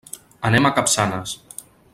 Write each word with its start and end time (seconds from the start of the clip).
Anem 0.49 0.69
a 0.69 0.71
Capçanes. 0.79 1.37